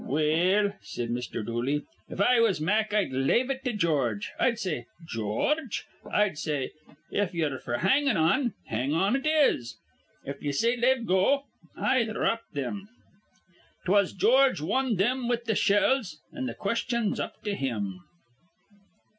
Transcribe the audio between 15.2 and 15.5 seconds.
with